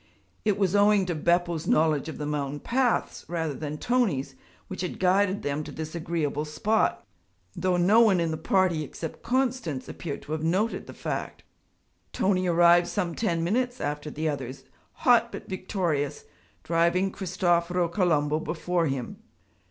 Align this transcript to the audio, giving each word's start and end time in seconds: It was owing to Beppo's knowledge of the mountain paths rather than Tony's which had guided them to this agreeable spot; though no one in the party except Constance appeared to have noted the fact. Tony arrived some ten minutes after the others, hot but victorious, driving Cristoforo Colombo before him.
It 0.43 0.57
was 0.57 0.75
owing 0.75 1.05
to 1.05 1.13
Beppo's 1.13 1.67
knowledge 1.67 2.09
of 2.09 2.17
the 2.17 2.25
mountain 2.25 2.59
paths 2.59 3.23
rather 3.27 3.53
than 3.53 3.77
Tony's 3.77 4.33
which 4.67 4.81
had 4.81 4.97
guided 4.97 5.43
them 5.43 5.63
to 5.63 5.71
this 5.71 5.93
agreeable 5.93 6.43
spot; 6.43 7.05
though 7.55 7.77
no 7.77 8.01
one 8.01 8.19
in 8.19 8.31
the 8.31 8.35
party 8.37 8.83
except 8.83 9.21
Constance 9.21 9.87
appeared 9.87 10.23
to 10.23 10.31
have 10.31 10.41
noted 10.41 10.87
the 10.87 10.95
fact. 10.95 11.43
Tony 12.13 12.47
arrived 12.47 12.87
some 12.87 13.13
ten 13.13 13.43
minutes 13.43 13.79
after 13.79 14.09
the 14.09 14.27
others, 14.27 14.63
hot 15.05 15.31
but 15.31 15.47
victorious, 15.47 16.23
driving 16.63 17.11
Cristoforo 17.11 17.87
Colombo 17.87 18.39
before 18.39 18.87
him. 18.87 19.17